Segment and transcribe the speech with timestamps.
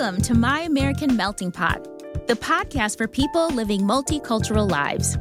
[0.00, 1.84] Welcome to My American Melting Pot,
[2.26, 5.18] the podcast for people living multicultural lives.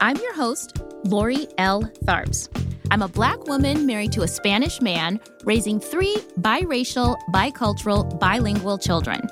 [0.00, 1.82] I'm your host, Lori L.
[2.06, 2.48] Tharps.
[2.90, 9.28] I'm a black woman married to a Spanish man, raising three biracial, bicultural, bilingual children.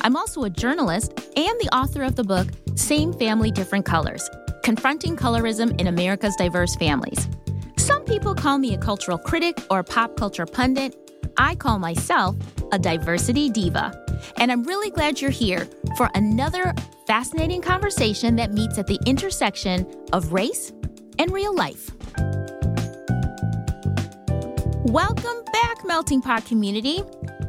[0.00, 4.30] I'm also a journalist and the author of the book Same Family, Different Colors
[4.62, 7.28] Confronting Colorism in America's Diverse Families.
[7.76, 10.96] Some people call me a cultural critic or a pop culture pundit.
[11.36, 12.34] I call myself
[12.72, 14.07] a diversity diva.
[14.36, 16.74] And I'm really glad you're here for another
[17.06, 20.72] fascinating conversation that meets at the intersection of race
[21.18, 21.90] and real life.
[24.84, 27.02] Welcome back, Melting Pot community.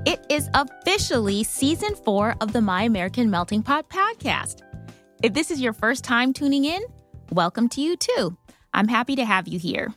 [0.05, 4.61] It is officially season four of the My American Melting Pot podcast.
[5.21, 6.81] If this is your first time tuning in,
[7.31, 8.37] welcome to you too.
[8.73, 9.93] I'm happy to have you here.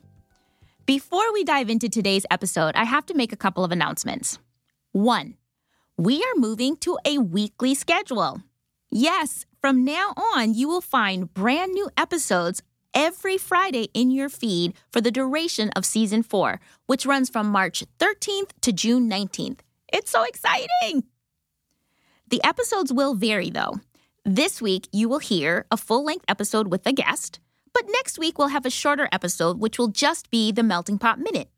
[0.87, 4.39] Before we dive into today's episode, I have to make a couple of announcements.
[4.91, 5.37] One,
[5.97, 8.43] we are moving to a weekly schedule.
[8.91, 12.63] Yes, from now on, you will find brand new episodes
[12.95, 17.85] every Friday in your feed for the duration of season four, which runs from March
[17.99, 19.61] 13th to June 19th.
[19.93, 21.05] It's so exciting!
[22.29, 23.81] The episodes will vary though.
[24.25, 27.41] This week, you will hear a full length episode with a guest,
[27.75, 31.19] but next week, we'll have a shorter episode, which will just be the Melting Pot
[31.19, 31.49] Minute.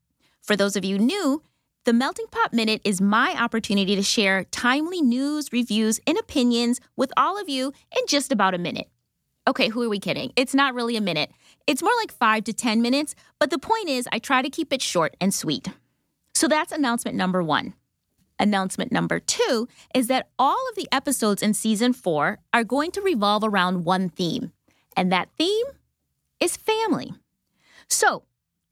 [0.41, 1.43] For those of you new,
[1.85, 7.13] the Melting Pot Minute is my opportunity to share timely news, reviews, and opinions with
[7.15, 8.89] all of you in just about a minute.
[9.47, 10.33] Okay, who are we kidding?
[10.35, 11.31] It's not really a minute.
[11.67, 14.73] It's more like five to 10 minutes, but the point is, I try to keep
[14.73, 15.69] it short and sweet.
[16.35, 17.75] So that's announcement number one.
[18.39, 23.03] Announcement number two is that all of the episodes in season four are going to
[23.03, 24.53] revolve around one theme,
[24.97, 25.67] and that theme
[26.41, 27.13] is family.
[27.89, 28.23] So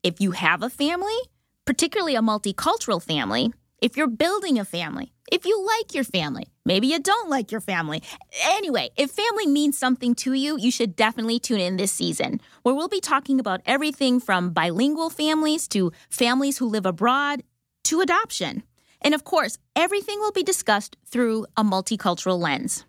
[0.02, 1.18] if you have a family,
[1.64, 6.86] particularly a multicultural family, if you're building a family, if you like your family, maybe
[6.86, 8.02] you don't like your family.
[8.44, 12.74] Anyway, if family means something to you, you should definitely tune in this season, where
[12.74, 17.42] we'll be talking about everything from bilingual families to families who live abroad
[17.84, 18.62] to adoption.
[19.00, 22.84] And of course, everything will be discussed through a multicultural lens.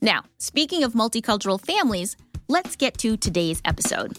[0.00, 2.16] Now, speaking of multicultural families,
[2.48, 4.18] let's get to today's episode.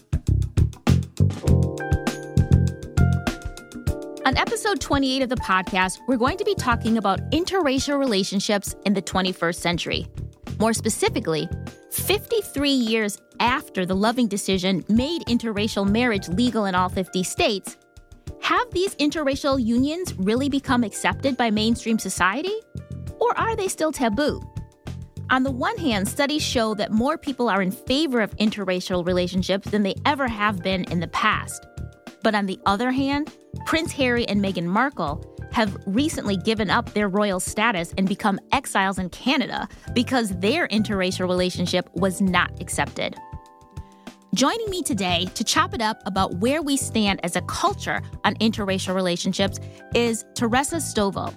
[4.24, 8.94] On episode 28 of the podcast, we're going to be talking about interracial relationships in
[8.94, 10.06] the 21st century.
[10.60, 11.48] More specifically,
[11.90, 17.76] 53 years after the Loving decision made interracial marriage legal in all 50 states,
[18.40, 22.54] have these interracial unions really become accepted by mainstream society?
[23.18, 24.40] Or are they still taboo?
[25.30, 29.68] On the one hand, studies show that more people are in favor of interracial relationships
[29.68, 31.66] than they ever have been in the past.
[32.22, 33.34] But on the other hand,
[33.66, 38.98] Prince Harry and Meghan Markle have recently given up their royal status and become exiles
[38.98, 43.16] in Canada because their interracial relationship was not accepted.
[44.34, 48.34] Joining me today to chop it up about where we stand as a culture on
[48.36, 49.60] interracial relationships
[49.94, 51.34] is Teresa Stovall.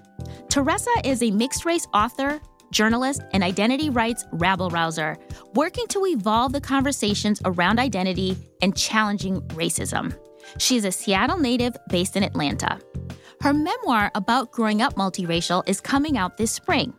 [0.50, 2.40] Teresa is a mixed race author,
[2.72, 5.18] journalist, and identity rights rabble rouser,
[5.56, 10.18] working to evolve the conversations around identity and challenging racism.
[10.58, 12.80] She is a Seattle native based in Atlanta.
[13.42, 16.94] Her memoir about growing up multiracial is coming out this spring.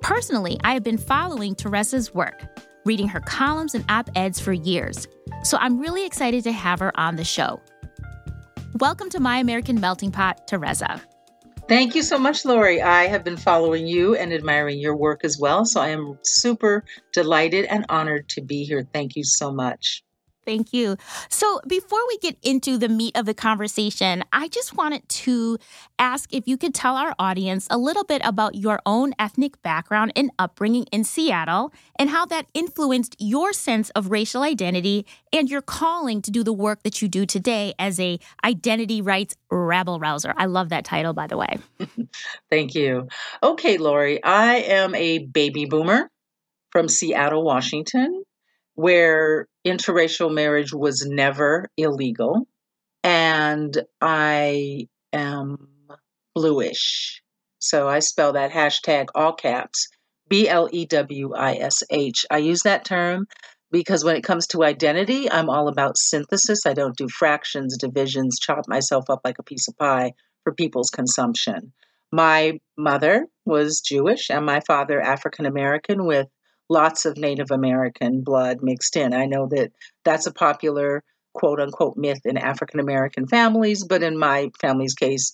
[0.00, 2.42] Personally, I have been following Teresa's work,
[2.84, 5.06] reading her columns and op eds for years,
[5.44, 7.60] so I'm really excited to have her on the show.
[8.80, 11.00] Welcome to My American Melting Pot, Teresa.
[11.68, 12.82] Thank you so much, Lori.
[12.82, 16.84] I have been following you and admiring your work as well, so I am super
[17.12, 18.86] delighted and honored to be here.
[18.92, 20.02] Thank you so much.
[20.44, 20.96] Thank you.
[21.28, 25.58] So, before we get into the meat of the conversation, I just wanted to
[25.98, 30.12] ask if you could tell our audience a little bit about your own ethnic background
[30.16, 35.62] and upbringing in Seattle and how that influenced your sense of racial identity and your
[35.62, 40.34] calling to do the work that you do today as a identity rights rabble rouser.
[40.36, 41.58] I love that title, by the way.
[42.50, 43.06] Thank you.
[43.42, 46.10] Okay, Lori, I am a baby boomer
[46.72, 48.24] from Seattle, Washington
[48.74, 52.46] where interracial marriage was never illegal.
[53.04, 55.68] And I am
[56.34, 57.22] bluish.
[57.58, 59.88] So I spell that hashtag all caps
[60.28, 62.24] B L E W I S H.
[62.30, 63.26] I use that term
[63.70, 66.60] because when it comes to identity, I'm all about synthesis.
[66.66, 70.12] I don't do fractions, divisions, chop myself up like a piece of pie
[70.44, 71.72] for people's consumption.
[72.10, 76.28] My mother was Jewish and my father African American with
[76.68, 79.12] lots of Native American blood mixed in.
[79.14, 79.72] I know that
[80.04, 81.02] that's a popular
[81.34, 85.32] quote unquote myth in African American families, but in my family's case,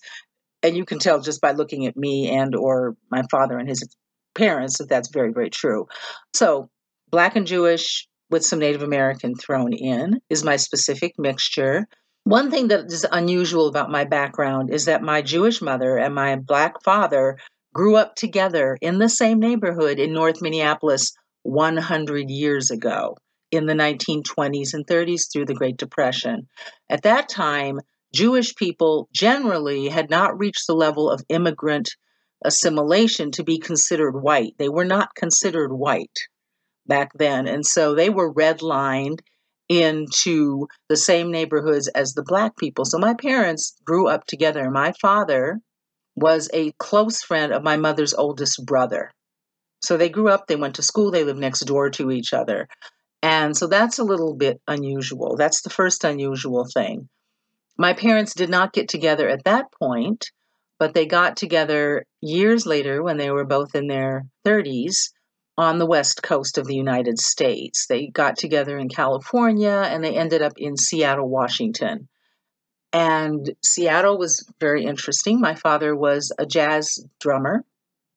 [0.63, 3.87] and you can tell just by looking at me and or my father and his
[4.35, 5.87] parents that that's very, very true.
[6.33, 6.69] So,
[7.09, 11.87] Black and Jewish with some Native American thrown in is my specific mixture.
[12.23, 16.35] One thing that is unusual about my background is that my Jewish mother and my
[16.35, 17.37] Black father
[17.73, 21.13] grew up together in the same neighborhood in North Minneapolis
[21.43, 23.17] 100 years ago
[23.51, 26.47] in the 1920s and 30s through the Great Depression.
[26.89, 27.79] At that time,
[28.13, 31.89] Jewish people generally had not reached the level of immigrant
[32.43, 34.53] assimilation to be considered white.
[34.57, 36.17] They were not considered white
[36.87, 37.47] back then.
[37.47, 39.19] And so they were redlined
[39.67, 42.85] into the same neighborhoods as the black people.
[42.85, 44.71] So my parents grew up together.
[44.71, 45.59] My father
[46.21, 49.11] was a close friend of my mother's oldest brother.
[49.81, 52.67] So they grew up, they went to school, they lived next door to each other.
[53.21, 55.35] And so that's a little bit unusual.
[55.37, 57.09] That's the first unusual thing.
[57.77, 60.31] My parents did not get together at that point,
[60.79, 65.11] but they got together years later when they were both in their 30s
[65.57, 67.85] on the west coast of the United States.
[67.87, 72.07] They got together in California and they ended up in Seattle, Washington.
[72.91, 75.39] And Seattle was very interesting.
[75.39, 77.63] My father was a jazz drummer,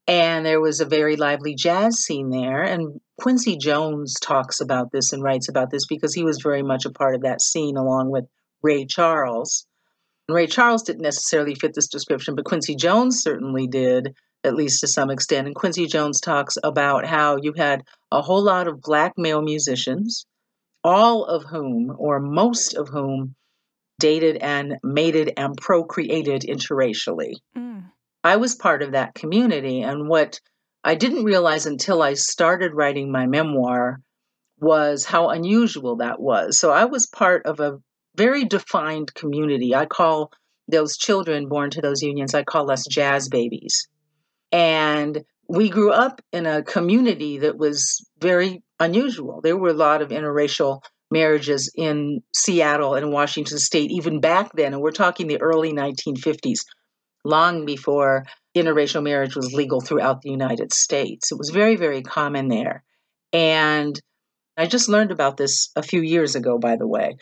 [0.07, 2.63] and there was a very lively jazz scene there.
[2.63, 6.87] And Quincy Jones talks about this and writes about this because he was very much
[6.87, 8.25] a part of that scene along with
[8.63, 9.67] Ray Charles.
[10.27, 14.15] And Ray Charles didn't necessarily fit this description, but Quincy Jones certainly did
[14.45, 15.47] at least to some extent.
[15.47, 20.27] And Quincy Jones talks about how you had a whole lot of black male musicians,
[20.83, 23.35] all of whom, or most of whom,
[24.03, 27.35] dated and mated and procreated interracially.
[27.57, 27.85] Mm.
[28.25, 29.83] I was part of that community.
[29.83, 30.41] And what
[30.83, 34.01] I didn't realize until I started writing my memoir
[34.59, 36.59] was how unusual that was.
[36.59, 37.79] So I was part of a
[38.17, 39.73] very defined community.
[39.73, 40.33] I call
[40.67, 43.89] those children born to those unions, I call us jazz babies.
[44.51, 49.41] And we grew up in a community that was very unusual.
[49.43, 54.73] There were a lot of interracial marriages in Seattle and Washington state, even back then.
[54.73, 56.61] And we're talking the early 1950s,
[57.25, 58.25] long before
[58.57, 61.31] interracial marriage was legal throughout the United States.
[61.31, 62.83] It was very, very common there.
[63.33, 64.01] And
[64.57, 67.17] I just learned about this a few years ago, by the way,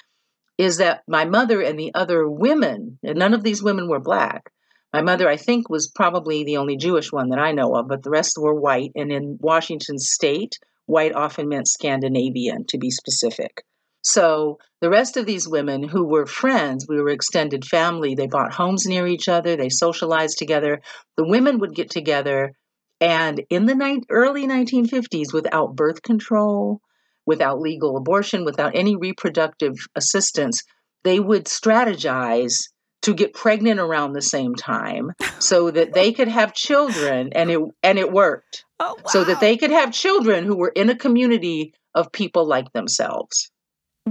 [0.58, 4.50] is that my mother and the other women, and none of these women were black,
[4.92, 8.02] my mother, I think, was probably the only Jewish one that I know of, but
[8.02, 8.90] the rest were white.
[8.96, 13.62] And in Washington state, white often meant Scandinavian, to be specific.
[14.02, 18.52] So the rest of these women who were friends, we were extended family, they bought
[18.52, 20.80] homes near each other, they socialized together.
[21.16, 22.52] The women would get together,
[23.00, 26.80] and in the ni- early 1950s, without birth control,
[27.26, 30.62] without legal abortion, without any reproductive assistance,
[31.04, 32.54] they would strategize
[33.02, 37.60] to get pregnant around the same time so that they could have children and it
[37.82, 38.64] and it worked.
[38.78, 39.02] Oh, wow.
[39.06, 43.50] So that they could have children who were in a community of people like themselves.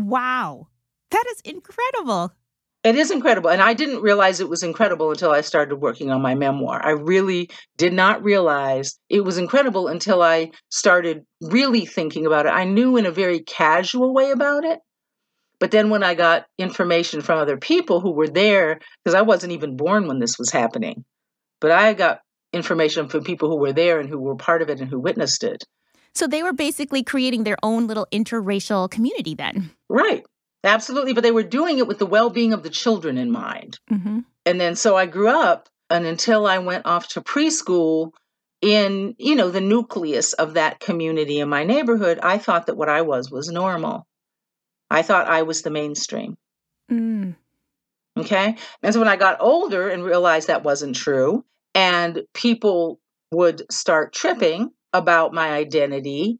[0.08, 0.68] Wow.
[1.12, 2.32] That is incredible.
[2.84, 3.50] It is incredible.
[3.50, 6.80] And I didn't realize it was incredible until I started working on my memoir.
[6.82, 12.54] I really did not realize it was incredible until I started really thinking about it.
[12.54, 14.80] I knew in a very casual way about it,
[15.60, 19.52] but then when I got information from other people who were there, because I wasn't
[19.52, 21.04] even born when this was happening,
[21.60, 22.22] but I got
[22.54, 25.44] information from people who were there and who were part of it and who witnessed
[25.44, 25.66] it.
[26.14, 29.72] So they were basically creating their own little interracial community then.
[29.90, 30.26] Right.
[30.64, 31.14] Absolutely.
[31.14, 33.80] But they were doing it with the well being of the children in mind.
[33.92, 34.20] Mm-hmm.
[34.46, 38.12] And then so I grew up, and until I went off to preschool,
[38.62, 42.90] in you know the nucleus of that community in my neighborhood i thought that what
[42.90, 44.06] i was was normal
[44.90, 46.38] I thought I was the mainstream.
[46.92, 47.36] Mm.
[48.18, 48.56] Okay.
[48.82, 53.00] And so when I got older and realized that wasn't true, and people
[53.32, 56.40] would start tripping about my identity,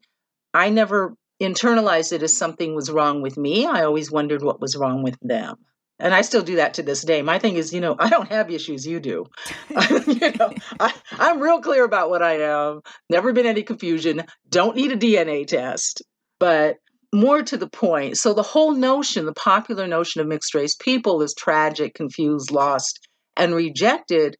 [0.52, 3.66] I never internalized it as something was wrong with me.
[3.66, 5.56] I always wondered what was wrong with them.
[5.98, 7.20] And I still do that to this day.
[7.20, 9.26] My thing is, you know, I don't have issues, you do.
[10.06, 12.80] you know, I, I'm real clear about what I am.
[13.10, 14.22] Never been any confusion.
[14.48, 16.02] Don't need a DNA test.
[16.38, 16.76] But
[17.12, 21.20] more to the point, so the whole notion, the popular notion of mixed race people
[21.20, 24.36] is tragic, confused, lost, and rejected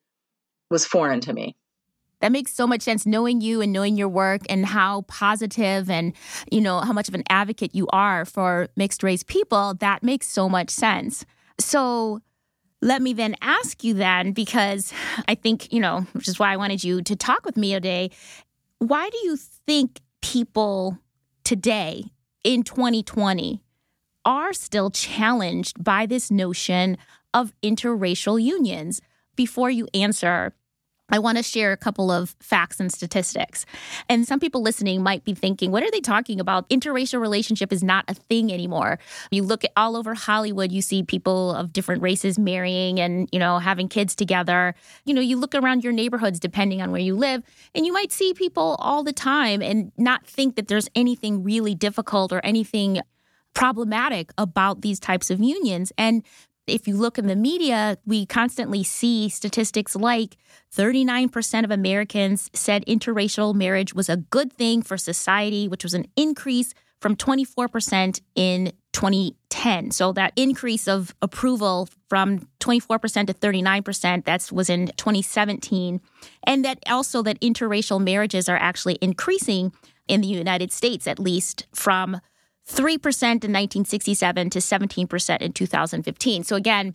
[0.71, 1.57] was foreign to me.
[2.21, 6.12] That makes so much sense knowing you and knowing your work and how positive and
[6.50, 9.75] you know how much of an advocate you are for mixed race people.
[9.75, 11.25] That makes so much sense.
[11.59, 12.21] So
[12.83, 14.93] let me then ask you then because
[15.29, 18.11] I think, you know, which is why I wanted you to talk with me today.
[18.79, 20.99] Why do you think people
[21.45, 22.05] today
[22.45, 23.62] in 2020
[24.25, 26.97] are still challenged by this notion
[27.33, 29.00] of interracial unions.
[29.37, 30.53] Before you answer,
[31.11, 33.67] I want to share a couple of facts and statistics.
[34.09, 36.69] And some people listening might be thinking, what are they talking about?
[36.69, 38.99] Interracial relationship is not a thing anymore.
[39.31, 43.38] You look at all over Hollywood, you see people of different races marrying and, you
[43.38, 44.75] know, having kids together.
[45.05, 47.43] You know, you look around your neighborhoods depending on where you live,
[47.75, 51.75] and you might see people all the time and not think that there's anything really
[51.75, 53.00] difficult or anything
[53.52, 55.93] problematic about these types of unions.
[55.99, 56.23] And
[56.71, 60.37] if you look in the media, we constantly see statistics like
[60.75, 66.07] 39% of Americans said interracial marriage was a good thing for society, which was an
[66.17, 69.91] increase from 24% in 2010.
[69.91, 76.00] So that increase of approval from 24% to 39%, that was in 2017.
[76.45, 79.73] And that also that interracial marriages are actually increasing
[80.09, 82.21] in the United States, at least from
[82.69, 86.45] 3% in 1967 to 17% in 2015.
[86.45, 86.95] So again,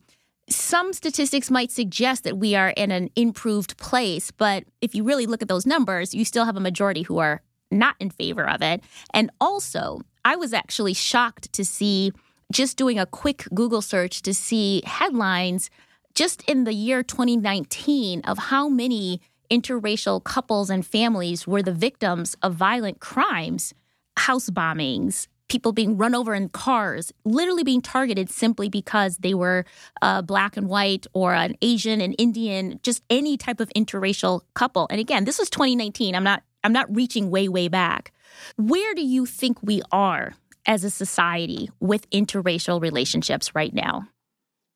[0.50, 5.26] some statistics might suggest that we are in an improved place, but if you really
[5.26, 7.42] look at those numbers, you still have a majority who are
[7.72, 8.82] not in favor of it.
[9.14, 12.12] And also, I was actually shocked to see
[12.52, 15.70] just doing a quick Google search to see headlines
[16.14, 19.20] just in the year 2019 of how many
[19.52, 23.74] interracial couples and families were the victims of violent crimes,
[24.18, 29.66] house bombings, people being run over in cars, literally being targeted simply because they were
[30.02, 34.88] uh, black and white or an Asian and Indian, just any type of interracial couple.
[34.90, 36.16] And again, this was 2019.
[36.16, 38.12] I'm not I'm not reaching way way back.
[38.58, 40.34] Where do you think we are
[40.66, 44.08] as a society with interracial relationships right now?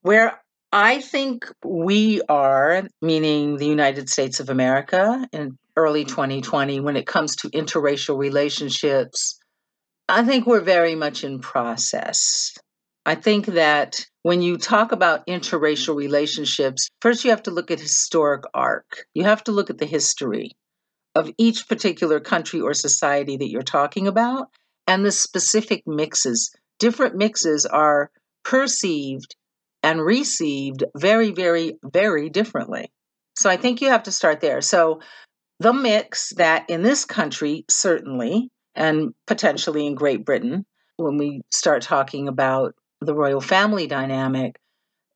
[0.01, 0.39] Where
[0.71, 7.07] I think we are, meaning the United States of America in early 2020, when it
[7.07, 9.38] comes to interracial relationships,
[10.09, 12.57] I think we're very much in process.
[13.05, 17.79] I think that when you talk about interracial relationships, first you have to look at
[17.79, 19.05] historic arc.
[19.13, 20.51] You have to look at the history
[21.13, 24.47] of each particular country or society that you're talking about
[24.87, 26.51] and the specific mixes.
[26.79, 28.09] Different mixes are
[28.43, 29.35] perceived
[29.83, 32.91] and received very, very, very differently.
[33.37, 34.61] So I think you have to start there.
[34.61, 35.01] So
[35.59, 40.65] the mix that in this country, certainly, and potentially in Great Britain,
[40.97, 44.55] when we start talking about the royal family dynamic,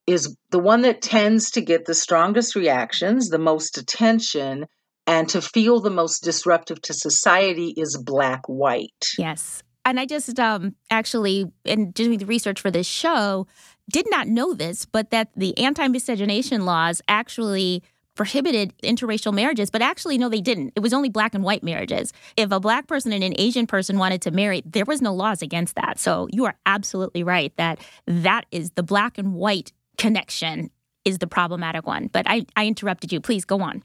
[0.05, 4.65] is the one that tends to get the strongest reactions, the most attention,
[5.07, 9.07] and to feel the most disruptive to society is black white.
[9.17, 9.63] Yes.
[9.85, 13.47] And I just um, actually, in doing the research for this show,
[13.91, 17.83] did not know this, but that the anti miscegenation laws actually
[18.15, 20.73] prohibited interracial marriages, but actually, no, they didn't.
[20.75, 22.13] It was only black and white marriages.
[22.37, 25.41] If a black person and an Asian person wanted to marry, there was no laws
[25.41, 25.99] against that.
[25.99, 30.69] So you are absolutely right that that is the black and white connection
[31.05, 32.07] is the problematic one.
[32.07, 33.19] But I, I interrupted you.
[33.19, 33.83] Please go on.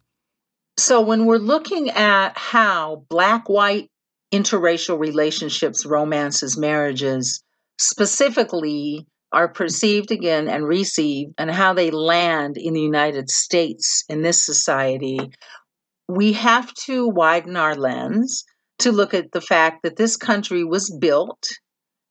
[0.76, 3.88] So when we're looking at how black white
[4.32, 7.42] interracial relationships, romances, marriages,
[7.78, 14.22] specifically are perceived again and received and how they land in the United States in
[14.22, 15.18] this society,
[16.08, 18.44] we have to widen our lens
[18.78, 21.46] to look at the fact that this country was built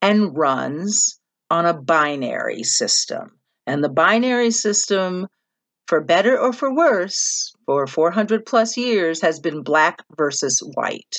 [0.01, 1.19] and runs
[1.49, 3.39] on a binary system.
[3.65, 5.27] And the binary system,
[5.87, 11.15] for better or for worse, for 400 plus years, has been black versus white.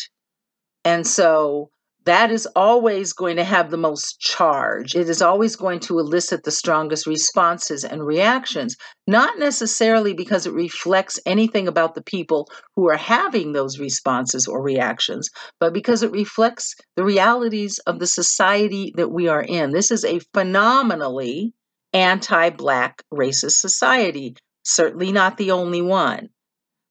[0.85, 1.71] And so
[2.09, 4.95] that is always going to have the most charge.
[4.95, 10.55] It is always going to elicit the strongest responses and reactions, not necessarily because it
[10.55, 15.29] reflects anything about the people who are having those responses or reactions,
[15.61, 19.73] but because it reflects the realities of the society that we are in.
[19.73, 21.53] This is a phenomenally
[21.93, 26.31] anti Black racist society, certainly not the only one,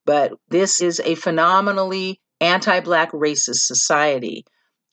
[0.05, 4.45] but this is a phenomenally anti Black racist society.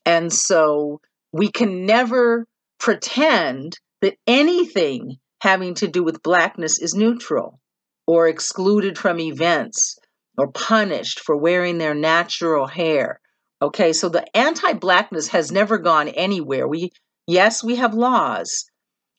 [0.06, 1.00] And so
[1.32, 2.46] we can never
[2.78, 7.60] pretend that anything having to do with Blackness is neutral
[8.06, 9.96] or excluded from events
[10.36, 13.20] or punished for wearing their natural hair.
[13.62, 16.68] Okay, so the anti Blackness has never gone anywhere.
[16.68, 16.90] We,
[17.26, 18.66] yes, we have laws.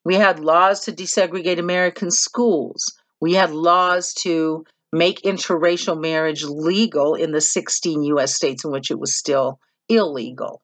[0.04, 2.84] We had laws to desegregate American schools.
[3.20, 8.92] We had laws to make interracial marriage legal in the 16 US states in which
[8.92, 10.62] it was still illegal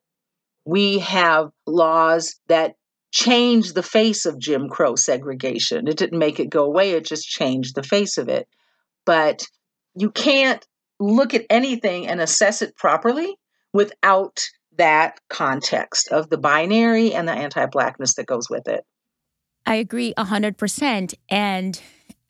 [0.65, 2.75] we have laws that
[3.11, 5.87] change the face of Jim Crow segregation.
[5.87, 8.47] It didn't make it go away, it just changed the face of it.
[9.05, 9.43] But
[9.95, 10.65] you can't
[10.99, 13.35] look at anything and assess it properly
[13.73, 14.45] without
[14.77, 18.85] that context of the binary and the anti blackness that goes with it.
[19.65, 21.13] I agree 100%.
[21.29, 21.81] And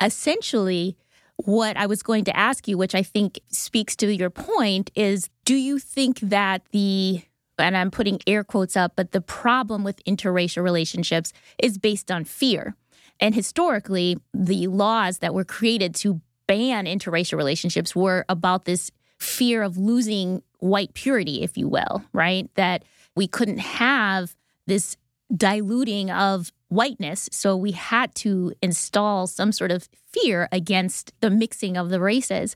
[0.01, 0.97] essentially,
[1.37, 5.29] what I was going to ask you, which I think speaks to your point, is
[5.45, 7.21] do you think that the
[7.61, 12.25] and I'm putting air quotes up, but the problem with interracial relationships is based on
[12.25, 12.75] fear.
[13.19, 19.61] And historically, the laws that were created to ban interracial relationships were about this fear
[19.61, 22.49] of losing white purity, if you will, right?
[22.55, 22.83] That
[23.15, 24.97] we couldn't have this
[25.35, 27.29] diluting of whiteness.
[27.31, 32.55] So we had to install some sort of fear against the mixing of the races.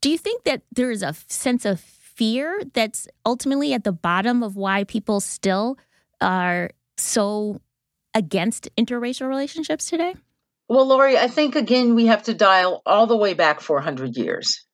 [0.00, 1.80] Do you think that there is a sense of
[2.20, 5.78] fear that's ultimately at the bottom of why people still
[6.20, 7.58] are so
[8.14, 10.14] against interracial relationships today?
[10.68, 14.66] Well, Lori, I think again we have to dial all the way back 400 years.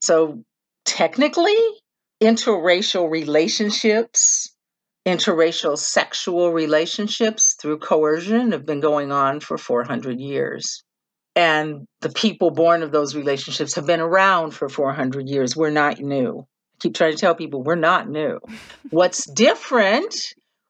[0.00, 0.42] So
[0.86, 1.58] technically,
[2.22, 4.56] interracial relationships,
[5.06, 10.82] interracial sexual relationships through coercion have been going on for 400 years.
[11.36, 15.54] And the people born of those relationships have been around for 400 years.
[15.54, 16.46] We're not new.
[16.80, 18.38] Keep trying to tell people we're not new.
[18.90, 20.14] What's different,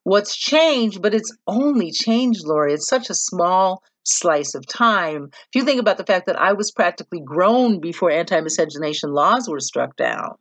[0.03, 2.73] what's changed, but it's only changed, Lori.
[2.73, 5.29] It's such a small slice of time.
[5.31, 9.47] If you think about the fact that I was practically grown before anti miscegenation laws
[9.47, 10.35] were struck down.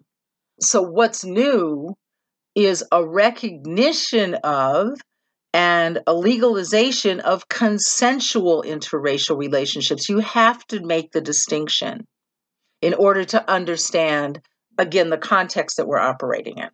[0.61, 1.95] So, what's new
[2.55, 4.99] is a recognition of
[5.55, 10.09] and a legalization of consensual interracial relationships.
[10.09, 12.07] You have to make the distinction
[12.83, 14.41] in order to understand,
[14.79, 16.71] again, the context that we're operating in.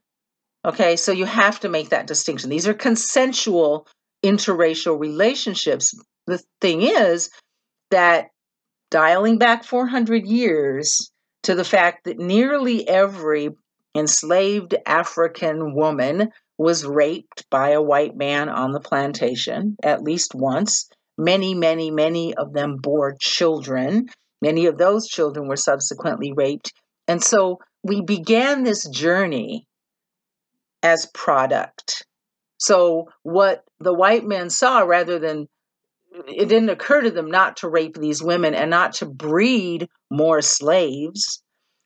[0.64, 2.50] Okay, so you have to make that distinction.
[2.50, 3.86] These are consensual
[4.24, 5.94] interracial relationships.
[6.26, 7.30] The thing is
[7.90, 8.28] that
[8.90, 11.10] dialing back 400 years
[11.42, 13.50] to the fact that nearly every
[13.94, 20.88] enslaved African woman was raped by a white man on the plantation at least once.
[21.18, 24.08] Many, many, many of them bore children.
[24.40, 26.72] Many of those children were subsequently raped.
[27.06, 29.68] And so we began this journey
[30.82, 32.04] as product.
[32.58, 35.48] So, what the white men saw, rather than
[36.26, 40.40] it didn't occur to them not to rape these women and not to breed more
[40.40, 41.42] slaves,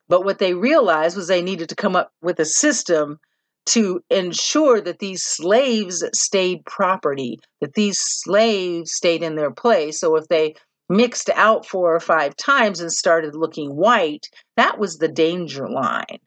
[0.08, 3.18] but what they realized was they needed to come up with a system
[3.66, 10.00] to ensure that these slaves stayed property, that these slaves stayed in their place.
[10.00, 10.54] So if they
[10.88, 16.18] mixed out four or five times and started looking white, that was the danger line.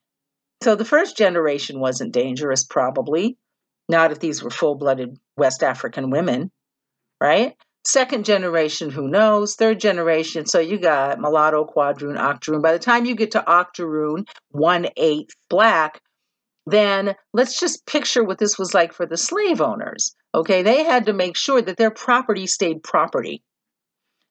[0.63, 3.37] So the first generation wasn't dangerous, probably,
[3.89, 6.51] not if these were full blooded West African women,
[7.19, 7.55] right?
[7.83, 9.55] Second generation, who knows?
[9.55, 12.61] Third generation, so you got mulatto, quadroon, octoroon.
[12.61, 15.99] By the time you get to octoroon, one eighth black,
[16.67, 20.15] then let's just picture what this was like for the slave owners.
[20.35, 23.41] Okay, they had to make sure that their property stayed property.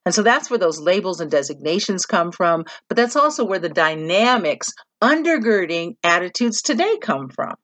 [0.06, 3.68] And so that's where those labels and designations come from, but that's also where the
[3.68, 7.54] dynamics undergirding attitudes today come from.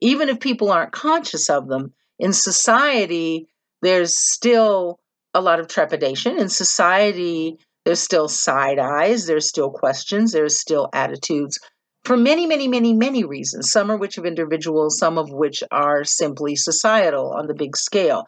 [0.00, 3.48] Even if people aren't conscious of them, in society,
[3.82, 4.98] there's still
[5.32, 7.58] a lot of trepidation in society.
[7.84, 11.58] There's still side eyes, there's still questions, there's still attitudes
[12.04, 16.04] for many, many, many, many reasons, some of which of individuals, some of which are
[16.04, 18.26] simply societal on the big scale.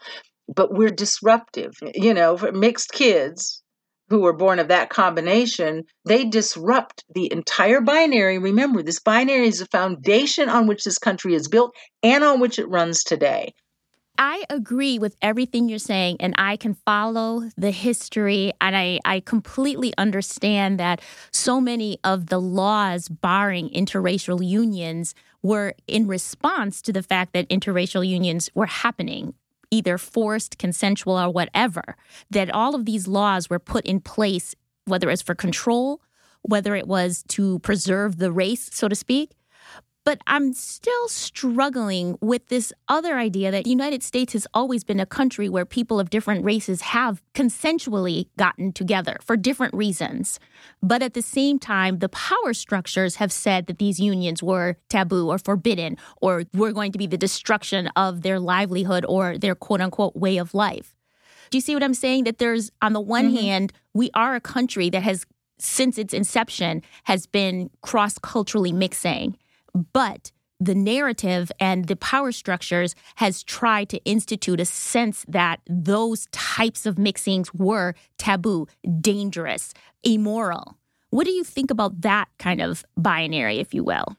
[0.55, 1.73] But we're disruptive.
[1.95, 3.63] You know, for mixed kids
[4.09, 8.39] who were born of that combination, they disrupt the entire binary.
[8.39, 12.59] Remember, this binary is the foundation on which this country is built and on which
[12.59, 13.53] it runs today.
[14.19, 19.21] I agree with everything you're saying, and I can follow the history, and I, I
[19.21, 26.93] completely understand that so many of the laws barring interracial unions were in response to
[26.93, 29.35] the fact that interracial unions were happening,
[29.70, 31.96] either forced, consensual, or whatever.
[32.31, 36.00] That all of these laws were put in place, whether it's for control,
[36.42, 39.33] whether it was to preserve the race, so to speak,
[40.07, 45.01] but I'm still struggling with this other idea that the United States has always been
[45.01, 50.38] a country where people of different races have consensually gotten together for different reasons.
[50.81, 55.29] But at the same time, the power structures have said that these unions were taboo
[55.29, 59.81] or forbidden or were going to be the destruction of their livelihood or their quote
[59.81, 60.95] unquote way of life.
[61.51, 62.25] Do you see what I'm saying?
[62.25, 63.45] That there's, on the one mm-hmm.
[63.45, 65.27] hand, we are a country that has,
[65.59, 69.37] since its inception, has been cross culturally mixing
[69.77, 76.27] but the narrative and the power structures has tried to institute a sense that those
[76.33, 78.67] types of mixings were taboo,
[79.01, 80.79] dangerous, immoral.
[81.11, 84.17] What do you think about that kind of binary, if you will?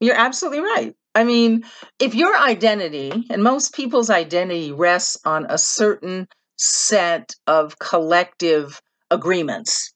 [0.00, 0.94] You're absolutely right.
[1.14, 1.64] I mean,
[1.98, 9.92] if your identity, and most people's identity rests on a certain set of collective agreements,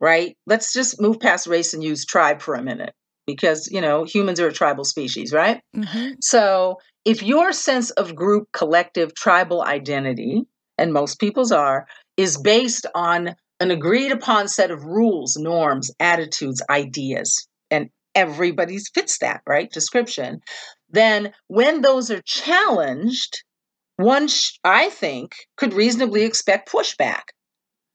[0.00, 0.36] right?
[0.46, 2.94] Let's just move past race and use tribe for a minute
[3.26, 5.60] because, you know, humans are a tribal species, right?
[5.76, 6.14] Mm-hmm.
[6.20, 10.42] So if your sense of group, collective, tribal identity,
[10.78, 16.62] and most people's are, is based on an agreed upon set of rules, norms, attitudes,
[16.68, 19.70] ideas, and everybody's fits that, right?
[19.70, 20.40] Description.
[20.90, 23.42] Then when those are challenged,
[23.96, 27.22] one, sh- I think, could reasonably expect pushback.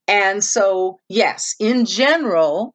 [0.07, 2.73] And so, yes, in general,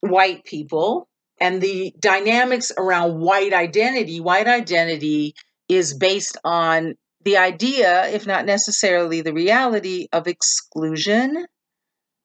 [0.00, 1.08] white people
[1.40, 5.34] and the dynamics around white identity, white identity
[5.68, 6.94] is based on
[7.24, 11.46] the idea, if not necessarily the reality, of exclusion,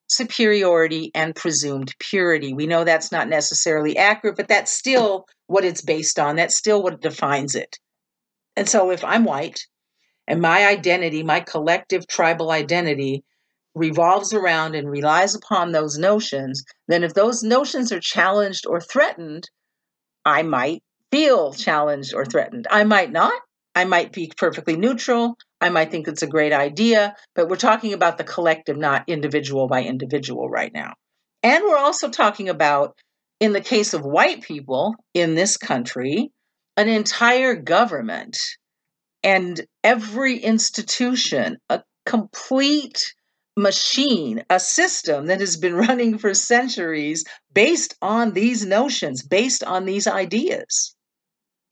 [0.08, 2.54] superiority, and presumed purity.
[2.54, 6.36] We know that's not necessarily accurate, but that's still what it's based on.
[6.36, 7.78] That's still what defines it.
[8.56, 9.62] And so if I'm white
[10.28, 13.24] and my identity, my collective tribal identity,
[13.80, 19.50] revolves around and relies upon those notions, then if those notions are challenged or threatened,
[20.26, 22.68] I might feel challenged or threatened.
[22.70, 23.34] I might not.
[23.76, 25.36] I might be perfectly neutral.
[25.62, 29.68] I might think it's a great idea, but we're talking about the collective, not individual
[29.68, 30.94] by individual right now.
[31.44, 32.96] And we're also talking about,
[33.40, 36.32] in the case of white people in this country,
[36.76, 38.38] an entire government
[39.24, 43.02] and every institution, a complete
[43.58, 49.86] machine, a system that has been running for centuries based on these notions, based on
[49.86, 50.96] these ideas.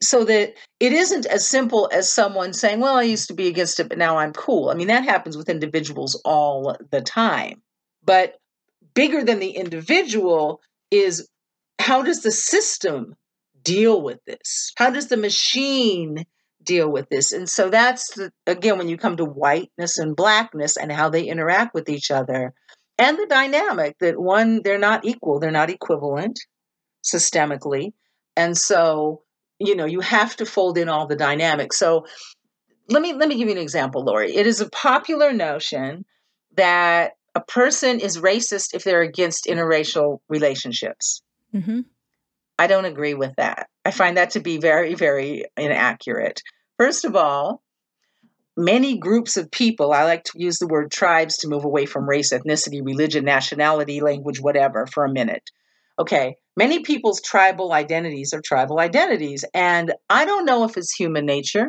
[0.00, 3.80] So that it isn't as simple as someone saying, Well, I used to be against
[3.80, 4.70] it, but now I'm cool.
[4.70, 7.62] I mean, that happens with individuals all the time.
[8.04, 8.36] But
[8.94, 10.60] bigger than the individual
[10.90, 11.28] is
[11.80, 13.16] how does the system
[13.62, 14.72] deal with this?
[14.76, 16.24] How does the machine
[16.62, 17.32] deal with this.
[17.32, 21.24] And so that's the, again when you come to whiteness and blackness and how they
[21.24, 22.52] interact with each other
[22.98, 26.38] and the dynamic that one they're not equal, they're not equivalent
[27.04, 27.92] systemically.
[28.36, 29.22] And so,
[29.58, 31.78] you know, you have to fold in all the dynamics.
[31.78, 32.06] So
[32.88, 34.34] let me let me give you an example, Lori.
[34.34, 36.04] It is a popular notion
[36.56, 41.22] that a person is racist if they're against interracial relationships.
[41.54, 41.80] Mm-hmm.
[42.58, 43.68] I don't agree with that.
[43.84, 46.42] I find that to be very, very inaccurate.
[46.76, 47.62] First of all,
[48.56, 52.08] many groups of people, I like to use the word tribes to move away from
[52.08, 55.50] race, ethnicity, religion, nationality, language, whatever, for a minute.
[55.98, 59.44] Okay, many people's tribal identities are tribal identities.
[59.54, 61.68] And I don't know if it's human nature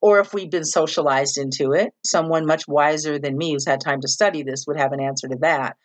[0.00, 1.92] or if we've been socialized into it.
[2.04, 5.28] Someone much wiser than me who's had time to study this would have an answer
[5.28, 5.76] to that.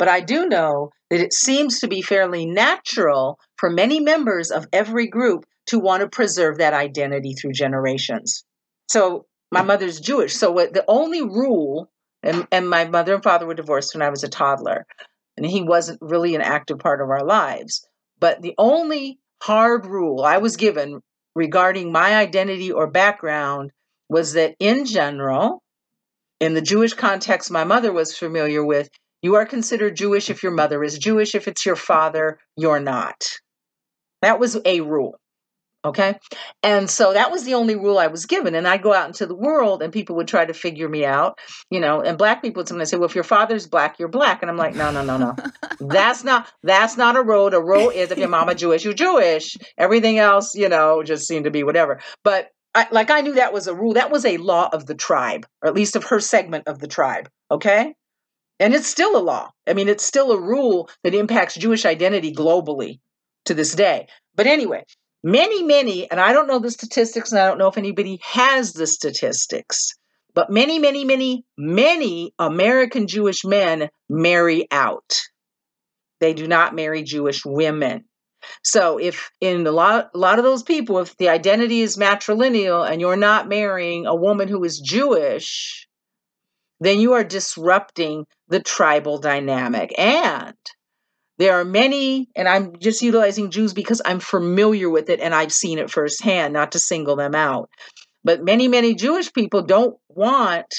[0.00, 4.66] But I do know that it seems to be fairly natural for many members of
[4.72, 8.42] every group to want to preserve that identity through generations.
[8.88, 10.32] So my mother's Jewish.
[10.34, 11.90] So what the only rule,
[12.22, 14.86] and, and my mother and father were divorced when I was a toddler,
[15.36, 17.86] and he wasn't really an active part of our lives.
[18.18, 21.02] But the only hard rule I was given
[21.34, 23.70] regarding my identity or background
[24.08, 25.62] was that in general,
[26.40, 28.88] in the Jewish context my mother was familiar with,
[29.22, 31.34] you are considered Jewish if your mother is Jewish.
[31.34, 33.24] If it's your father, you're not.
[34.22, 35.16] That was a rule.
[35.82, 36.18] Okay.
[36.62, 38.54] And so that was the only rule I was given.
[38.54, 41.38] And I'd go out into the world and people would try to figure me out,
[41.70, 44.42] you know, and black people would sometimes say, well, if your father's black, you're black.
[44.42, 45.36] And I'm like, no, no, no, no.
[45.80, 47.54] that's not, that's not a road.
[47.54, 49.56] A road is if your mama Jewish, you're Jewish.
[49.78, 52.00] Everything else, you know, just seemed to be whatever.
[52.24, 53.94] But I, like I knew that was a rule.
[53.94, 56.88] That was a law of the tribe, or at least of her segment of the
[56.88, 57.28] tribe.
[57.50, 57.94] Okay.
[58.60, 59.50] And it's still a law.
[59.66, 63.00] I mean, it's still a rule that impacts Jewish identity globally
[63.46, 64.06] to this day.
[64.34, 64.84] But anyway,
[65.24, 68.74] many, many, and I don't know the statistics, and I don't know if anybody has
[68.74, 69.94] the statistics,
[70.34, 75.20] but many, many, many, many American Jewish men marry out.
[76.20, 78.04] They do not marry Jewish women.
[78.62, 82.88] So if in a lot, a lot of those people, if the identity is matrilineal
[82.88, 85.86] and you're not marrying a woman who is Jewish,
[86.80, 89.98] then you are disrupting the tribal dynamic.
[89.98, 90.54] And
[91.38, 95.52] there are many, and I'm just utilizing Jews because I'm familiar with it and I've
[95.52, 97.70] seen it firsthand, not to single them out.
[98.22, 100.74] But many, many Jewish people don't want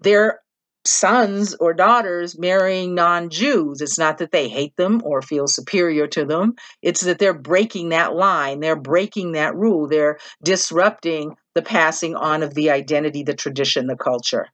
[0.00, 0.40] their
[0.86, 3.80] sons or daughters marrying non Jews.
[3.80, 7.90] It's not that they hate them or feel superior to them, it's that they're breaking
[7.90, 13.34] that line, they're breaking that rule, they're disrupting the passing on of the identity, the
[13.34, 14.46] tradition, the culture.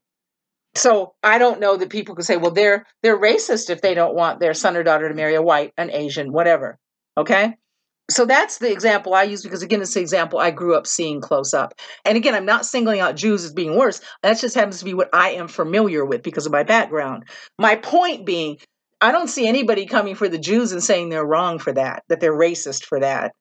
[0.75, 4.15] So I don't know that people could say, well, they're they're racist if they don't
[4.15, 6.79] want their son or daughter to marry a white, an Asian, whatever.
[7.17, 7.55] Okay.
[8.11, 11.21] So that's the example I use because again, it's the example I grew up seeing
[11.21, 11.75] close up.
[12.07, 14.01] And again, I'm not singling out Jews as being worse.
[14.23, 17.25] That just happens to be what I am familiar with because of my background.
[17.59, 18.59] My point being,
[19.01, 22.21] I don't see anybody coming for the Jews and saying they're wrong for that, that
[22.21, 23.33] they're racist for that.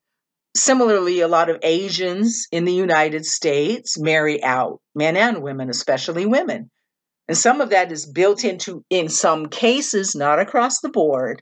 [0.55, 6.25] Similarly, a lot of Asians in the United States marry out men and women, especially
[6.25, 6.69] women.
[7.27, 11.41] And some of that is built into, in some cases, not across the board,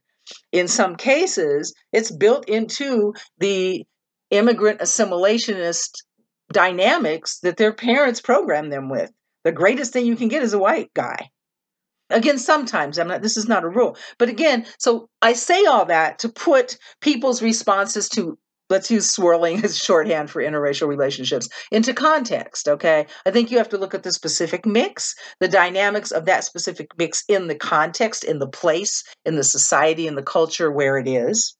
[0.52, 3.86] in some cases, it's built into the
[4.32, 5.92] immigrant assimilationist
[6.52, 9.12] dynamics that their parents program them with.
[9.44, 11.30] The greatest thing you can get is a white guy.
[12.10, 13.98] Again, sometimes I'm not, this is not a rule.
[14.18, 18.38] But again, so I say all that to put people's responses to
[18.70, 23.06] let's use swirling as shorthand for interracial relationships into context okay?
[23.26, 26.92] I think you have to look at the specific mix the dynamics of that specific
[26.98, 31.08] mix in the context in the place in the society in the culture where it
[31.08, 31.56] is.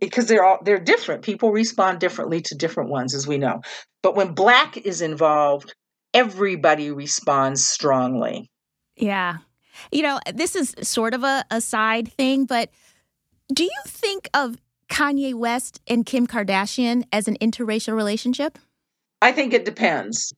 [0.00, 1.22] Because they're all they're different.
[1.22, 3.60] People respond differently to different ones as we know.
[4.02, 5.74] But when black is involved
[6.14, 8.50] everybody responds strongly.
[8.96, 9.38] Yeah.
[9.92, 12.70] You know, this is sort of a, a side thing, but
[13.52, 14.56] do you think of
[14.90, 18.58] Kanye West and Kim Kardashian as an interracial relationship?
[19.22, 20.34] I think it depends.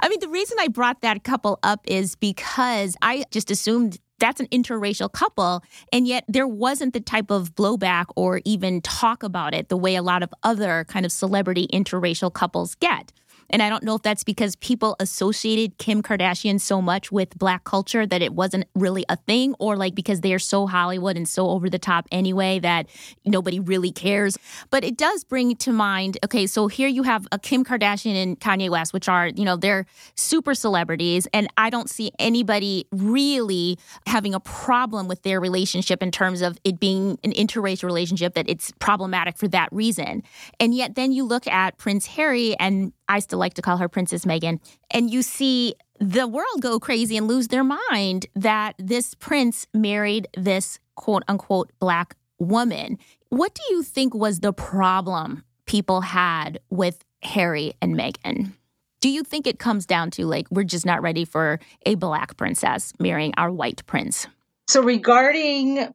[0.00, 4.40] I mean, the reason I brought that couple up is because I just assumed that's
[4.40, 5.62] an interracial couple.
[5.92, 9.94] And yet there wasn't the type of blowback or even talk about it the way
[9.94, 13.12] a lot of other kind of celebrity interracial couples get.
[13.50, 17.64] And I don't know if that's because people associated Kim Kardashian so much with black
[17.64, 21.28] culture that it wasn't really a thing, or like because they are so Hollywood and
[21.28, 22.86] so over the top anyway that
[23.24, 24.36] nobody really cares.
[24.70, 28.38] But it does bring to mind okay, so here you have a Kim Kardashian and
[28.38, 31.26] Kanye West, which are, you know, they're super celebrities.
[31.32, 36.58] And I don't see anybody really having a problem with their relationship in terms of
[36.64, 40.22] it being an interracial relationship, that it's problematic for that reason.
[40.60, 43.88] And yet then you look at Prince Harry and I still like to call her
[43.88, 44.60] Princess Meghan.
[44.90, 50.28] And you see the world go crazy and lose their mind that this prince married
[50.36, 52.98] this quote unquote black woman.
[53.30, 58.52] What do you think was the problem people had with Harry and Meghan?
[59.00, 62.36] Do you think it comes down to like, we're just not ready for a black
[62.36, 64.26] princess marrying our white prince?
[64.66, 65.94] So, regarding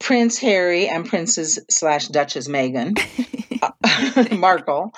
[0.00, 2.98] Prince Harry and Princess slash Duchess Meghan
[3.62, 4.92] uh, Markle,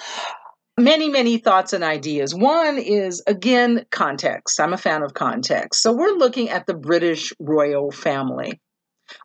[0.83, 2.35] many, many thoughts and ideas.
[2.35, 4.61] One is, again, context.
[4.61, 5.83] I'm a fan of context.
[5.83, 8.61] So we're looking at the British royal family.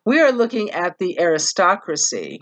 [0.04, 2.40] We are looking at the aristocracy.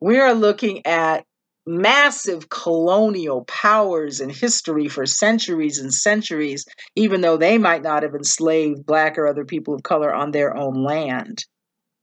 [0.00, 1.24] We are looking at
[1.66, 8.14] massive colonial powers in history for centuries and centuries, even though they might not have
[8.14, 11.44] enslaved Black or other people of color on their own land.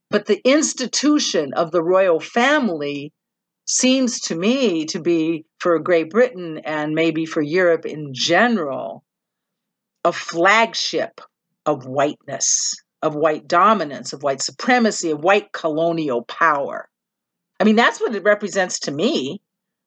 [0.10, 3.14] But the institution of the royal family
[3.66, 9.02] seems to me to be for Great Britain and maybe for Europe in general
[10.04, 11.22] a flagship
[11.66, 16.90] of whiteness, of white dominance, of white supremacy, of white colonial power.
[17.62, 19.42] I mean, that's what it represents to me.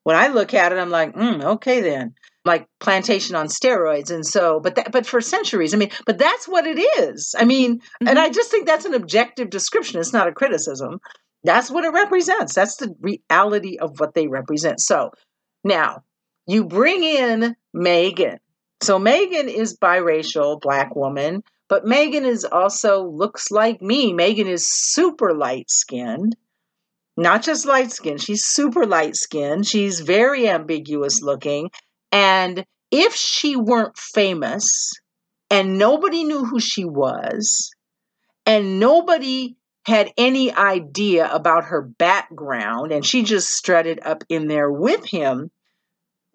[0.05, 2.15] When I look at it, I'm like, mm, okay, then,
[2.47, 6.49] like plantation on steroids, and so, but that, but for centuries, I mean, but that's
[6.49, 7.35] what it is.
[7.39, 8.09] I mean, mm-hmm.
[8.09, 10.01] and I just think that's an objective description.
[10.01, 11.01] It's not a criticism.
[11.45, 12.55] That's what it represents.
[12.55, 14.81] That's the reality of what they represent.
[14.81, 15.11] So
[15.67, 16.03] now
[16.47, 18.39] you bring in Meghan.
[18.83, 24.13] So Meghan is biracial, black woman, but Meghan is also looks like me.
[24.13, 26.37] Meghan is super light skinned,
[27.17, 29.67] not just light skinned, she's super light skinned.
[29.67, 31.71] She's very ambiguous looking.
[32.13, 34.93] And if she weren't famous
[35.51, 37.71] and nobody knew who she was,
[38.47, 44.71] and nobody had any idea about her background and she just strutted up in there
[44.71, 45.51] with him.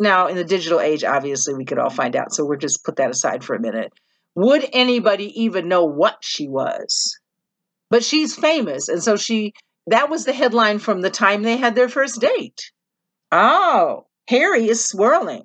[0.02, 2.34] Now, in the digital age, obviously, we could all find out.
[2.34, 3.94] So we'll just put that aside for a minute.
[4.34, 7.20] Would anybody even know what she was?
[7.92, 8.88] But she's famous.
[8.88, 9.54] And so she,
[9.86, 12.72] that was the headline from the time they had their first date.
[13.32, 15.44] Oh, Harry is swirling.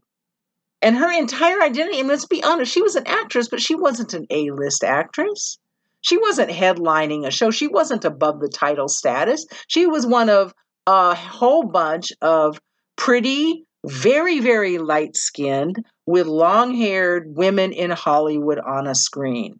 [0.80, 4.14] And her entire identity, and let's be honest, she was an actress, but she wasn't
[4.14, 5.58] an A list actress.
[6.00, 7.50] She wasn't headlining a show.
[7.50, 9.44] She wasn't above the title status.
[9.68, 10.54] She was one of
[10.86, 12.58] a whole bunch of
[12.96, 19.58] pretty, very, very light skinned, with long haired women in Hollywood on a screen.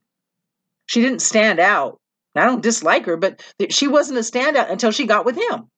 [0.86, 1.98] She didn't stand out.
[2.34, 5.70] I don't dislike her, but she wasn't a standout until she got with him.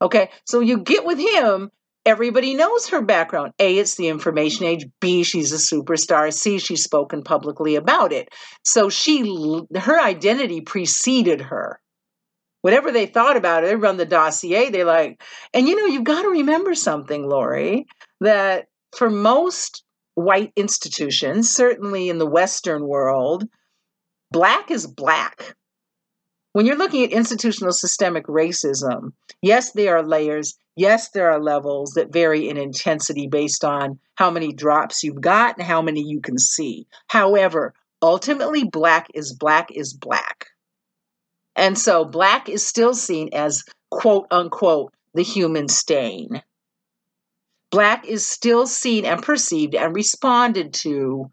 [0.00, 1.70] Okay, so you get with him
[2.08, 3.52] everybody knows her background.
[3.58, 4.86] A, it's the information age.
[5.00, 6.32] B, she's a superstar.
[6.32, 8.30] C, she's spoken publicly about it.
[8.64, 11.78] So she, her identity preceded her.
[12.62, 14.70] Whatever they thought about it, they run the dossier.
[14.70, 15.22] They like,
[15.54, 17.86] and you know, you've got to remember something, Lori,
[18.20, 18.66] that
[18.96, 23.44] for most white institutions, certainly in the Western world,
[24.32, 25.54] black is black.
[26.52, 30.56] when you're looking at institutional systemic racism, yes, there are layers.
[30.76, 35.56] Yes, there are levels that vary in intensity based on how many drops you've got
[35.56, 36.86] and how many you can see.
[37.08, 40.46] However, ultimately, black is black is black.
[41.58, 46.40] And so black is still seen as quote unquote the human stain.
[47.72, 51.32] Black is still seen and perceived and responded to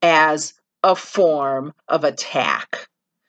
[0.00, 2.88] as a form of attack.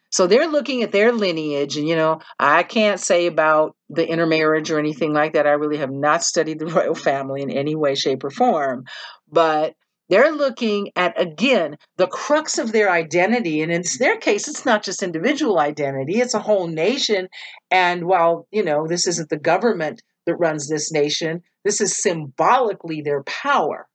[0.10, 4.72] So they're looking at their lineage, and you know, I can't say about the intermarriage
[4.72, 5.46] or anything like that.
[5.46, 8.86] I really have not studied the royal family in any way, shape, or form.
[9.30, 9.76] But
[10.10, 13.62] they're looking at, again, the crux of their identity.
[13.62, 17.28] And in their case, it's not just individual identity, it's a whole nation.
[17.72, 23.02] And while, you know, this isn't the government that runs this nation, this is symbolically
[23.02, 23.88] their power,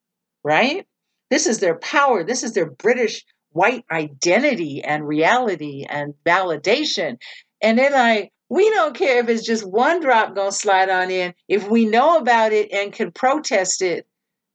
[0.45, 0.87] right?
[1.31, 2.25] This is their power.
[2.25, 7.19] This is their British white identity and reality and validation.
[7.63, 11.35] And they're like, we don't care if it's just one drop to slide on in.
[11.49, 14.07] If we know about it and can protest it,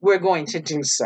[0.01, 1.05] we're going to do so.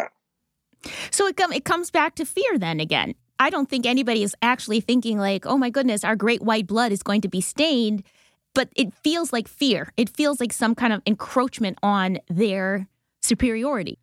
[1.12, 3.16] So it, com- it comes back to fear then again.
[3.40, 6.92] I don't think anybody is actually thinking, like, oh my goodness, our great white blood
[6.92, 8.04] is going to be stained.
[8.54, 9.94] But it feels like fear.
[9.96, 12.88] It feels like some kind of encroachment on their
[13.22, 14.00] superiority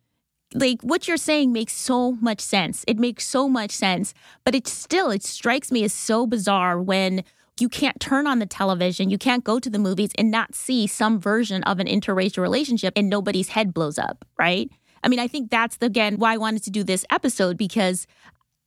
[0.53, 2.85] like what you're saying makes so much sense.
[2.87, 4.13] It makes so much sense,
[4.45, 7.23] but it still it strikes me as so bizarre when
[7.59, 10.85] you can't turn on the television, you can't go to the movies and not see
[10.85, 14.69] some version of an interracial relationship and nobody's head blows up, right?
[15.03, 18.07] I mean, I think that's again why I wanted to do this episode because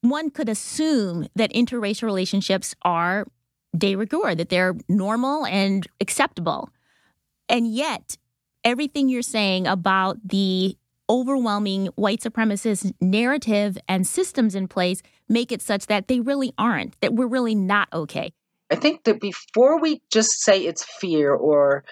[0.03, 3.27] one could assume that interracial relationships are
[3.77, 6.71] de rigueur, that they're normal and acceptable.
[7.49, 8.16] And yet,
[8.64, 10.77] everything you're saying about the
[11.09, 16.99] overwhelming white supremacist narrative and systems in place make it such that they really aren't,
[17.01, 18.33] that we're really not okay.
[18.71, 21.85] I think that before we just say it's fear or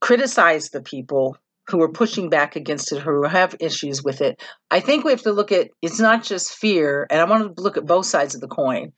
[0.00, 1.36] criticize the people
[1.68, 5.22] who are pushing back against it, who have issues with it, I think we have
[5.22, 8.34] to look at it's not just fear, and I want to look at both sides
[8.34, 8.92] of the coin.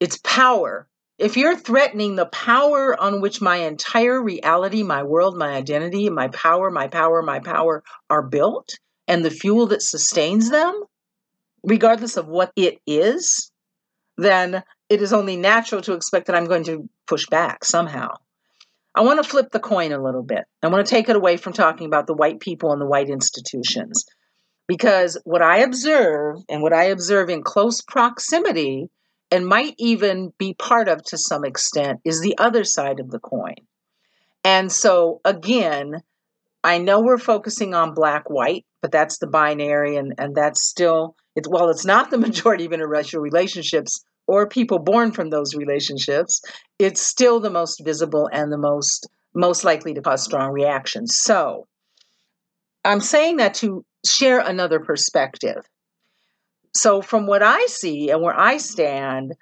[0.00, 0.88] It's power.
[1.18, 6.28] If you're threatening the power on which my entire reality, my world, my identity, my
[6.28, 8.70] power, my power, my power are built,
[9.06, 10.82] and the fuel that sustains them,
[11.62, 13.52] regardless of what it is,
[14.16, 18.16] then it is only natural to expect that I'm going to push back somehow.
[18.94, 20.44] I want to flip the coin a little bit.
[20.62, 23.10] I want to take it away from talking about the white people and the white
[23.10, 24.04] institutions.
[24.66, 28.88] Because what I observe and what I observe in close proximity
[29.30, 33.18] and might even be part of to some extent is the other side of the
[33.18, 33.56] coin.
[34.44, 36.02] And so, again,
[36.62, 41.16] I know we're focusing on black white, but that's the binary, and, and that's still,
[41.34, 46.40] it's, well, it's not the majority of interracial relationships or people born from those relationships,
[46.78, 51.16] it's still the most visible and the most most likely to cause strong reactions.
[51.16, 51.66] So,
[52.84, 55.68] I'm saying that to share another perspective.
[56.72, 59.34] So, from what I see and where I stand,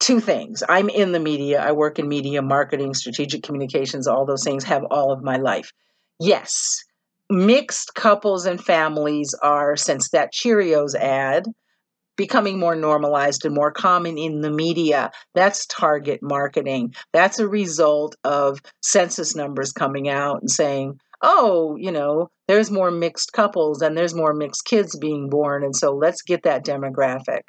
[0.00, 0.64] two things.
[0.68, 4.82] I'm in the media, I work in media, marketing, strategic communications, all those things have
[4.90, 5.72] all of my life.
[6.18, 6.82] Yes,
[7.30, 11.46] mixed couples and families are, since that Cheerios ad,
[12.16, 15.10] becoming more normalized and more common in the media.
[15.34, 16.94] That's target marketing.
[17.12, 22.90] That's a result of census numbers coming out and saying, oh, you know, there's more
[22.90, 25.64] mixed couples and there's more mixed kids being born.
[25.64, 27.42] And so let's get that demographic.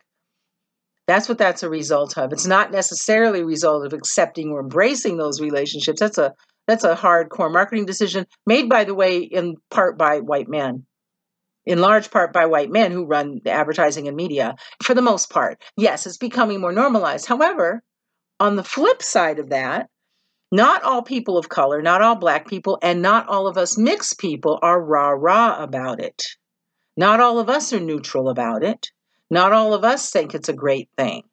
[1.07, 2.31] That's what that's a result of.
[2.31, 5.99] It's not necessarily a result of accepting or embracing those relationships.
[5.99, 6.33] That's a
[6.65, 10.85] that's a hardcore marketing decision made, by the way, in part by white men,
[11.65, 15.29] in large part by white men who run the advertising and media for the most
[15.29, 15.61] part.
[15.77, 17.25] Yes, it's becoming more normalized.
[17.25, 17.81] However,
[18.39, 19.89] on the flip side of that,
[20.51, 24.19] not all people of color, not all black people, and not all of us mixed
[24.19, 26.21] people are rah rah about it.
[26.95, 28.91] Not all of us are neutral about it.
[29.31, 31.23] Not all of us think it's a great thing.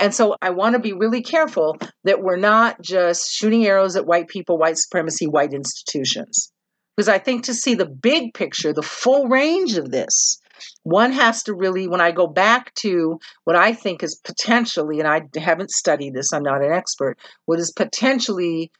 [0.00, 4.06] And so I want to be really careful that we're not just shooting arrows at
[4.06, 6.50] white people, white supremacy, white institutions.
[6.96, 10.40] Because I think to see the big picture, the full range of this,
[10.82, 15.08] one has to really, when I go back to what I think is potentially, and
[15.08, 18.70] I haven't studied this, I'm not an expert, what is potentially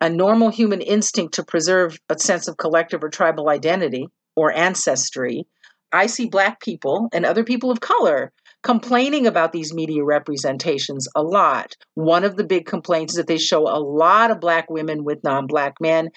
[0.00, 5.46] a normal human instinct to preserve a sense of collective or tribal identity or ancestry.
[5.92, 8.32] I see Black people and other people of color
[8.62, 11.76] complaining about these media representations a lot.
[11.94, 15.22] One of the big complaints is that they show a lot of Black women with
[15.22, 16.10] non Black men.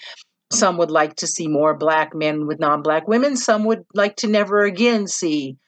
[0.52, 3.36] Some would like to see more Black men with non Black women.
[3.36, 5.58] Some would like to never again see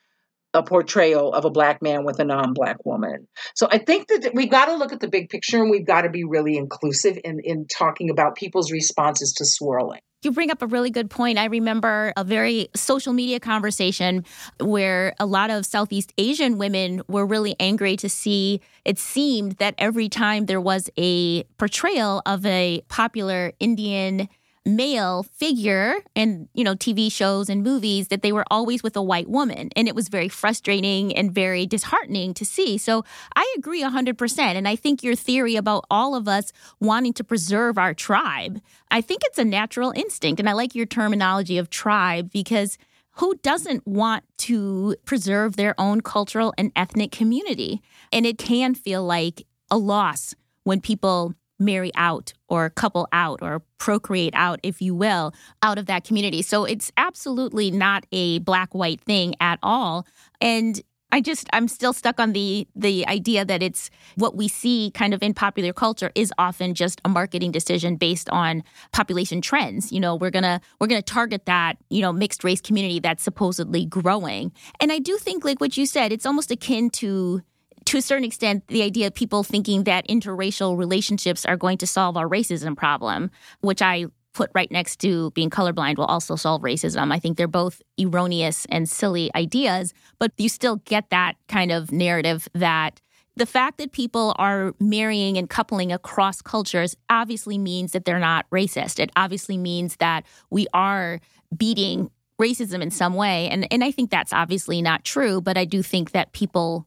[0.54, 3.28] a portrayal of a black man with a non-black woman.
[3.54, 6.02] So I think that we've got to look at the big picture and we've got
[6.02, 10.00] to be really inclusive in, in talking about people's responses to swirling.
[10.22, 11.38] You bring up a really good point.
[11.38, 14.24] I remember a very social media conversation
[14.58, 19.76] where a lot of Southeast Asian women were really angry to see it seemed that
[19.78, 24.28] every time there was a portrayal of a popular Indian
[24.68, 29.02] male figure in you know TV shows and movies that they were always with a
[29.02, 32.78] white woman and it was very frustrating and very disheartening to see.
[32.78, 33.04] So
[33.34, 37.78] I agree 100% and I think your theory about all of us wanting to preserve
[37.78, 38.60] our tribe,
[38.90, 42.78] I think it's a natural instinct and I like your terminology of tribe because
[43.12, 47.82] who doesn't want to preserve their own cultural and ethnic community?
[48.12, 53.62] And it can feel like a loss when people marry out or couple out or
[53.78, 55.32] procreate out, if you will,
[55.62, 56.42] out of that community.
[56.42, 60.06] So it's absolutely not a black white thing at all.
[60.40, 60.80] And
[61.10, 65.14] I just I'm still stuck on the the idea that it's what we see kind
[65.14, 69.90] of in popular culture is often just a marketing decision based on population trends.
[69.90, 73.00] You know, we're going to we're going to target that, you know, mixed race community
[73.00, 74.52] that's supposedly growing.
[74.80, 77.42] And I do think like what you said, it's almost akin to
[77.88, 81.86] to a certain extent, the idea of people thinking that interracial relationships are going to
[81.86, 83.30] solve our racism problem,
[83.62, 87.10] which I put right next to being colorblind will also solve racism.
[87.10, 91.90] I think they're both erroneous and silly ideas, but you still get that kind of
[91.90, 93.00] narrative that
[93.36, 98.44] the fact that people are marrying and coupling across cultures obviously means that they're not
[98.50, 99.00] racist.
[99.00, 101.20] It obviously means that we are
[101.56, 103.48] beating racism in some way.
[103.48, 106.86] And, and I think that's obviously not true, but I do think that people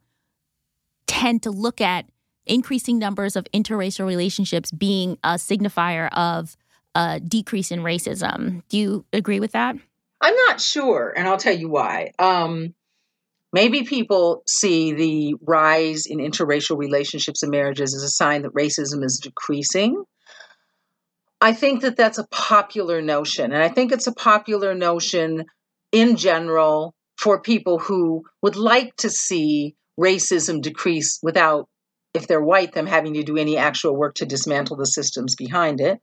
[1.12, 2.05] tend to look at
[2.45, 6.55] increasing numbers of interracial relationships being a signifier of
[6.95, 8.64] a decrease in racism.
[8.70, 9.76] Do you agree with that?
[10.22, 12.14] I'm not sure, and I'll tell you why.
[12.18, 12.74] Um,
[13.51, 19.03] maybe people see the rise in interracial relationships and marriages as a sign that racism
[19.03, 20.05] is decreasing.
[21.41, 25.45] I think that that's a popular notion, and I think it's a popular notion
[25.91, 31.68] in general for people who would like to see racism decrease without
[32.14, 35.80] if they're white them having to do any actual work to dismantle the systems behind
[35.80, 35.99] it.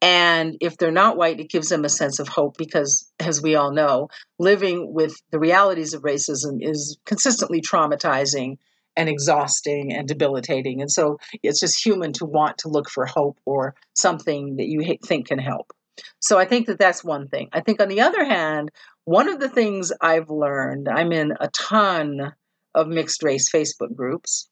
[0.00, 3.54] And if they're not white it gives them a sense of hope because as we
[3.54, 8.56] all know living with the realities of racism is consistently traumatizing
[8.96, 10.80] and exhausting and debilitating.
[10.80, 14.84] And so it's just human to want to look for hope or something that you
[15.06, 15.72] think can help.
[16.20, 17.48] So i think that that's one thing.
[17.52, 18.70] I think on the other hand
[19.04, 22.32] one of the things i've learned i'm in a ton
[22.74, 24.48] of mixed race Facebook groups.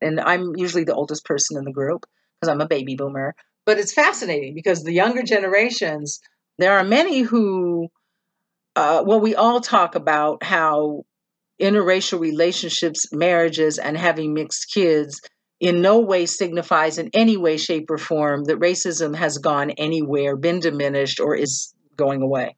[0.00, 2.06] And I'm usually the oldest person in the group
[2.40, 3.34] because I'm a baby boomer.
[3.64, 6.20] But it's fascinating because the younger generations,
[6.58, 7.88] there are many who,
[8.74, 11.04] uh, well, we all talk about how
[11.60, 15.20] interracial relationships, marriages, and having mixed kids
[15.60, 20.36] in no way signifies in any way, shape, or form that racism has gone anywhere,
[20.36, 22.56] been diminished, or is going away.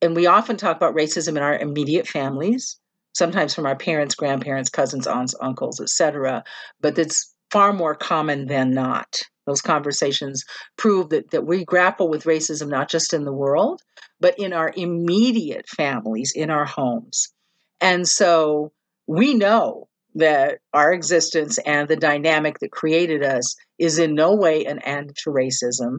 [0.00, 2.78] And we often talk about racism in our immediate families
[3.14, 6.44] sometimes from our parents, grandparents, cousins, aunts, uncles, etc.
[6.80, 9.22] But it's far more common than not.
[9.46, 10.44] Those conversations
[10.76, 13.82] prove that, that we grapple with racism not just in the world,
[14.20, 17.32] but in our immediate families, in our homes.
[17.80, 18.72] And so
[19.06, 24.64] we know that our existence and the dynamic that created us is in no way
[24.64, 25.98] an end to racism,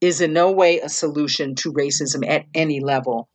[0.00, 3.28] is in no way a solution to racism at any level.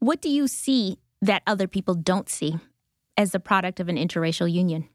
[0.00, 2.58] What do you see that other people don't see
[3.16, 4.88] as the product of an interracial union?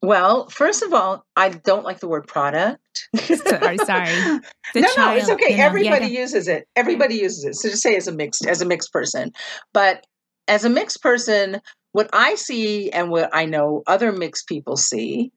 [0.00, 3.08] Well, first of all, I don't like the word product.
[3.16, 4.40] sorry, sorry.
[4.74, 5.50] The no, child, no, it's okay.
[5.50, 6.66] You know, Everybody yeah, uses it.
[6.74, 7.54] Everybody uses it.
[7.56, 9.32] So just say as a mixed as a mixed person.
[9.74, 10.06] But
[10.48, 11.60] as a mixed person,
[11.92, 15.30] what I see and what I know other mixed people see,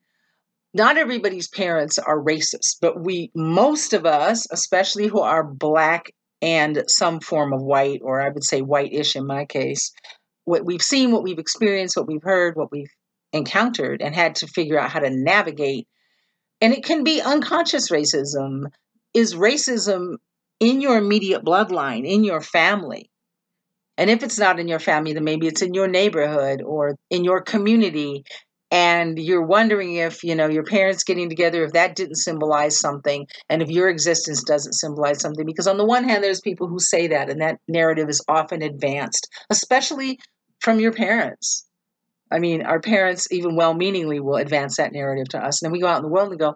[0.74, 6.83] not everybody's parents are racist, but we most of us, especially who are black and
[6.88, 9.91] some form of white, or I would say white-ish in my case,
[10.43, 12.91] what we've seen, what we've experienced, what we've heard, what we've
[13.33, 15.88] encountered, and had to figure out how to navigate.
[16.61, 18.71] And it can be unconscious racism.
[19.13, 20.17] Is racism
[20.59, 23.09] in your immediate bloodline, in your family?
[23.97, 27.23] And if it's not in your family, then maybe it's in your neighborhood or in
[27.23, 28.25] your community
[28.72, 33.28] and you're wondering if you know your parents getting together if that didn't symbolize something
[33.49, 35.45] and if your existence doesn't symbolize something.
[35.45, 38.61] Because on the one hand there's people who say that and that narrative is often
[38.61, 40.20] advanced especially
[40.59, 41.66] from your parents.
[42.32, 45.80] I mean our parents even well-meaningly will advance that narrative to us and then we
[45.82, 46.55] go out in the world and go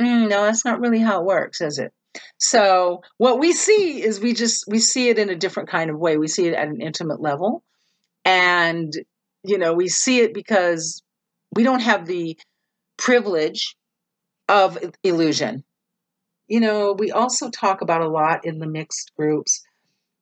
[0.00, 1.92] mm, no that's not really how it works is it?
[2.38, 5.98] So what we see is we just we see it in a different kind of
[5.98, 6.16] way.
[6.18, 7.62] We see it at an intimate level
[8.24, 8.92] and
[9.44, 11.02] You know, we see it because
[11.56, 12.38] we don't have the
[12.96, 13.76] privilege
[14.48, 15.64] of illusion.
[16.48, 19.64] You know, we also talk about a lot in the mixed groups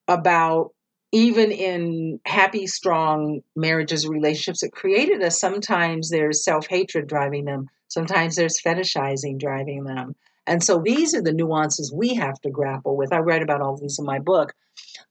[0.09, 0.71] about
[1.13, 7.69] even in happy, strong marriages, relationships that created us, sometimes there's self hatred driving them,
[7.89, 10.17] sometimes there's fetishizing driving them.
[10.47, 13.13] And so these are the nuances we have to grapple with.
[13.13, 14.55] I write about all these in my book.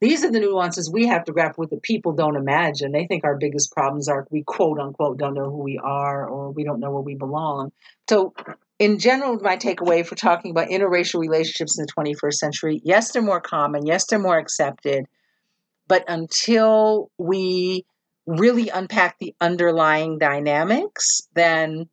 [0.03, 2.91] These are the nuances we have to grapple with that people don't imagine.
[2.91, 6.51] They think our biggest problems are we quote unquote don't know who we are or
[6.51, 7.71] we don't know where we belong.
[8.09, 8.33] So,
[8.79, 13.21] in general, my takeaway for talking about interracial relationships in the 21st century yes, they're
[13.21, 15.05] more common, yes, they're more accepted,
[15.87, 17.85] but until we
[18.27, 21.87] really unpack the underlying dynamics, then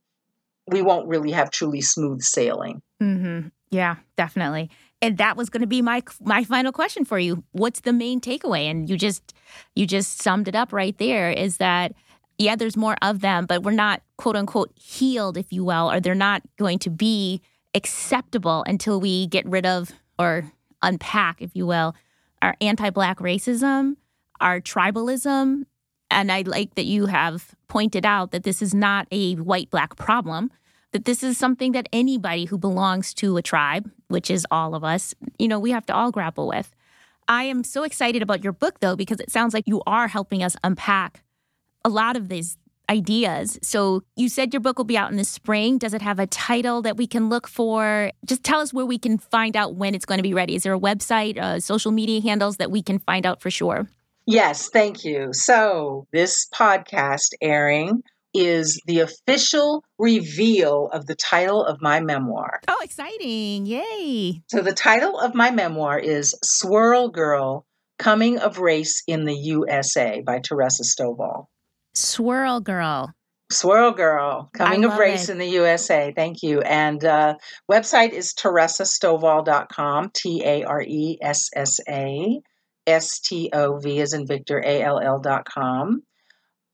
[0.66, 2.82] we won't really have truly smooth sailing.
[3.00, 3.50] Mm-hmm.
[3.71, 4.71] Yeah, definitely.
[5.01, 7.45] And that was going to be my my final question for you.
[7.53, 8.71] What's the main takeaway?
[8.71, 9.33] And you just
[9.75, 11.31] you just summed it up right there.
[11.31, 11.95] Is that
[12.39, 16.01] yeah, there's more of them, but we're not quote unquote healed, if you will, or
[16.01, 17.41] they're not going to be
[17.75, 20.51] acceptable until we get rid of or
[20.83, 21.95] unpack, if you will,
[22.43, 23.97] our anti-black racism,
[24.41, 25.64] our tribalism,
[26.11, 29.97] and I like that you have pointed out that this is not a white black
[29.97, 30.51] problem
[30.93, 34.84] that this is something that anybody who belongs to a tribe, which is all of
[34.84, 36.74] us, you know, we have to all grapple with.
[37.28, 40.43] I am so excited about your book, though, because it sounds like you are helping
[40.43, 41.22] us unpack
[41.84, 42.57] a lot of these
[42.91, 43.57] ideas.
[43.62, 45.78] So you said your book will be out in the spring.
[45.78, 48.11] Does it have a title that we can look for?
[48.26, 50.57] Just tell us where we can find out when it's going to be ready.
[50.57, 53.88] Is there a website, uh, social media handles that we can find out for sure?
[54.26, 55.28] Yes, thank you.
[55.32, 58.03] So this podcast airing
[58.35, 62.61] is the official reveal of the title of my memoir.
[62.68, 63.66] Oh, exciting.
[63.66, 64.43] Yay.
[64.49, 67.66] So, the title of my memoir is Swirl Girl
[67.99, 71.47] Coming of Race in the USA by Taressa Stovall.
[71.95, 73.12] Swirl Girl.
[73.51, 75.33] Swirl Girl, Coming of Race it.
[75.33, 76.12] in the USA.
[76.14, 76.61] Thank you.
[76.61, 77.35] And uh,
[77.70, 82.41] website is taressastovall.com, T A R E S S A
[82.87, 86.03] S T O V as in Victor, A L L.com.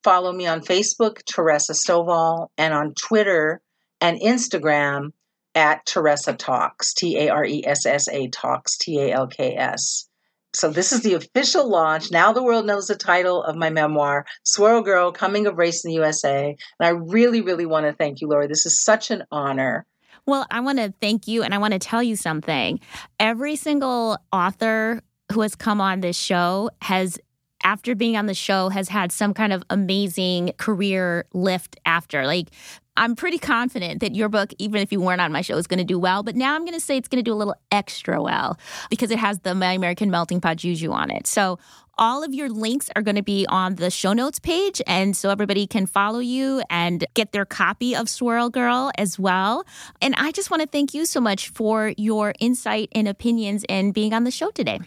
[0.06, 3.60] Follow me on Facebook, Taressa Stovall, and on Twitter
[4.00, 5.10] and Instagram
[5.56, 9.56] at Taressa Talks, T A R E S S A Talks, T A L K
[9.56, 10.08] S.
[10.54, 12.12] So this is the official launch.
[12.12, 15.88] Now the world knows the title of my memoir, Swirl Girl, Coming of Race in
[15.88, 16.56] the USA.
[16.78, 18.46] And I really, really want to thank you, Lori.
[18.46, 19.86] This is such an honor.
[20.24, 22.78] Well, I want to thank you and I want to tell you something.
[23.18, 25.02] Every single author
[25.32, 27.18] who has come on this show has
[27.66, 32.24] after being on the show has had some kind of amazing career lift after.
[32.24, 32.50] Like,
[32.96, 35.80] I'm pretty confident that your book, even if you weren't on my show, is going
[35.80, 36.22] to do well.
[36.22, 38.56] But now I'm going to say it's going to do a little extra well
[38.88, 41.26] because it has the My American Melting Pot Juju on it.
[41.26, 41.58] So
[41.98, 44.80] all of your links are going to be on the show notes page.
[44.86, 49.64] And so everybody can follow you and get their copy of Swirl Girl as well.
[50.00, 53.92] And I just want to thank you so much for your insight and opinions and
[53.92, 54.78] being on the show today.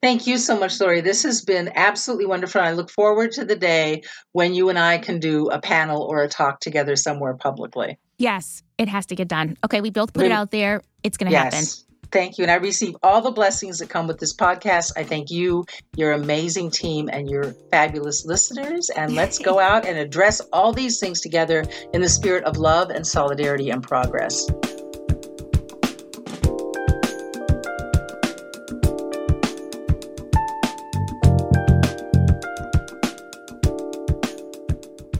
[0.00, 1.00] Thank you so much, Lori.
[1.00, 2.60] This has been absolutely wonderful.
[2.60, 6.22] I look forward to the day when you and I can do a panel or
[6.22, 7.98] a talk together somewhere publicly.
[8.16, 9.56] Yes, it has to get done.
[9.64, 10.82] Okay, we both put it out there.
[11.02, 11.54] It's going to yes.
[11.54, 11.88] happen.
[12.10, 12.44] Thank you.
[12.44, 14.92] And I receive all the blessings that come with this podcast.
[14.96, 15.64] I thank you,
[15.96, 18.90] your amazing team, and your fabulous listeners.
[18.90, 22.90] And let's go out and address all these things together in the spirit of love
[22.90, 24.48] and solidarity and progress.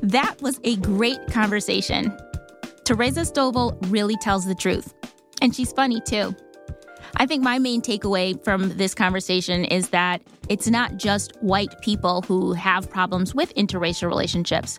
[0.09, 2.17] That was a great conversation.
[2.85, 4.95] Taressa Stovall really tells the truth,
[5.43, 6.35] and she's funny too.
[7.17, 12.23] I think my main takeaway from this conversation is that it's not just white people
[12.23, 14.79] who have problems with interracial relationships.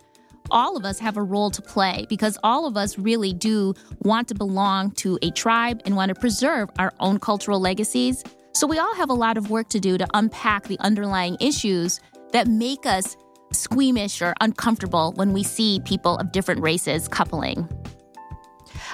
[0.50, 4.26] All of us have a role to play because all of us really do want
[4.28, 8.24] to belong to a tribe and want to preserve our own cultural legacies.
[8.52, 12.00] So we all have a lot of work to do to unpack the underlying issues
[12.32, 13.16] that make us
[13.60, 17.68] squeamish or uncomfortable when we see people of different races coupling.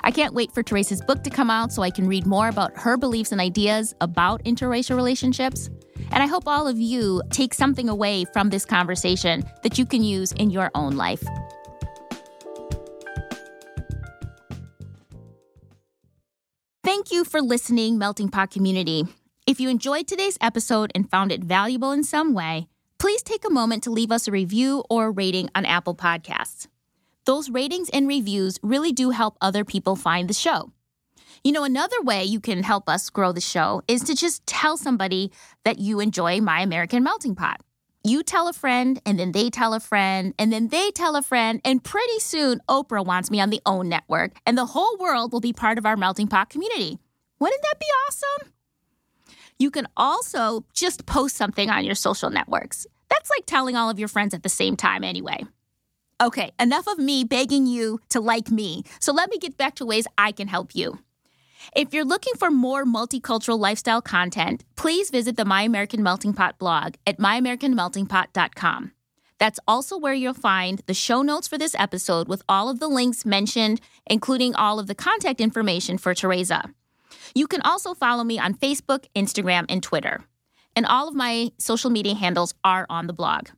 [0.04, 2.76] I can't wait for Taressa's book to come out so I can read more about
[2.76, 5.70] her beliefs and ideas about interracial relationships.
[6.10, 10.02] And I hope all of you take something away from this conversation that you can
[10.02, 11.24] use in your own life.
[16.84, 19.06] Thank you for listening, Melting Pot community.
[19.46, 22.68] If you enjoyed today's episode and found it valuable in some way,
[22.98, 26.66] please take a moment to leave us a review or rating on Apple Podcasts.
[27.24, 30.72] Those ratings and reviews really do help other people find the show.
[31.44, 34.76] You know, another way you can help us grow the show is to just tell
[34.76, 35.30] somebody
[35.64, 37.60] that you enjoy My American Melting Pot.
[38.06, 41.22] you tell a friend, and then they tell a friend, and then they tell a
[41.22, 45.32] friend, and pretty soon Oprah wants me on the OWN network, and the whole world
[45.32, 46.98] will be part of our melting pot community.
[47.40, 48.52] Wouldn't that be awesome?
[49.58, 52.86] You can also just post something on your social networks.
[53.08, 55.44] That's like telling all of your friends at the same time, anyway.
[56.20, 58.84] Okay, enough of me begging you to like me.
[59.00, 60.98] So let me get back to ways I can help you.
[61.74, 66.58] If you're looking for more multicultural lifestyle content, please visit the My American Melting Pot
[66.58, 68.92] blog at myamericanmeltingpot.com.
[69.38, 72.88] That's also where you'll find the show notes for this episode with all of the
[72.88, 76.72] links mentioned, including all of the contact information for Taressa.
[77.34, 80.24] You can also follow me on Facebook, Instagram, and Twitter.
[80.74, 83.48] And all of my social media handles are on the blog.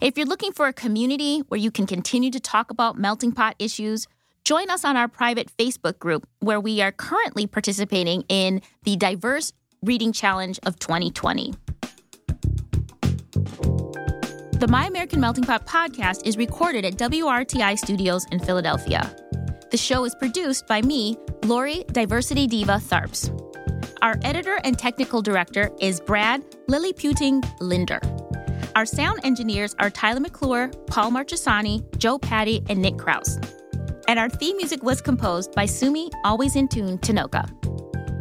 [0.00, 3.54] If you're looking for a community where you can continue to talk about melting pot
[3.58, 4.06] issues,
[4.44, 9.52] join us on our private Facebook group where we are currently participating in the Diverse
[9.82, 11.54] Reading Challenge of 2020.
[14.60, 19.14] The My American Melting Pot podcast is recorded at WRTI Studios in Philadelphia.
[19.74, 23.28] The show is produced by me, Lori Diversity Diva Tharps.
[24.02, 27.98] Our editor and technical director is Brad Liliputing Linder.
[28.76, 33.36] Our sound engineers are Tyler McClure, Paul Marchesani, Joe Patty, and Nick Kraus.
[34.06, 37.44] And our theme music was composed by Sumi Always in Tune Tanoka.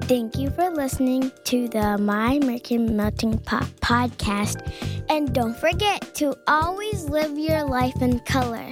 [0.05, 4.73] Thank you for listening to the My American Melting Pot podcast.
[5.07, 8.71] And don't forget to always live your life in color.